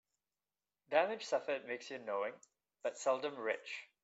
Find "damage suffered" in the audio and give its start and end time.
0.89-1.67